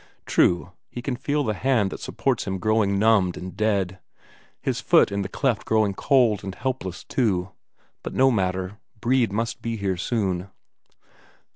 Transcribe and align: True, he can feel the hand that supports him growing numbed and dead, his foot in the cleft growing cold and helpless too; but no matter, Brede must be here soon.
True, 0.25 0.71
he 0.89 0.99
can 1.03 1.15
feel 1.15 1.43
the 1.43 1.53
hand 1.53 1.91
that 1.91 1.99
supports 1.99 2.47
him 2.47 2.57
growing 2.57 2.97
numbed 2.97 3.37
and 3.37 3.55
dead, 3.55 3.99
his 4.59 4.81
foot 4.81 5.11
in 5.11 5.21
the 5.21 5.29
cleft 5.29 5.63
growing 5.63 5.93
cold 5.93 6.43
and 6.43 6.55
helpless 6.55 7.03
too; 7.03 7.51
but 8.01 8.15
no 8.15 8.31
matter, 8.31 8.79
Brede 8.99 9.31
must 9.31 9.61
be 9.61 9.75
here 9.77 9.97
soon. 9.97 10.49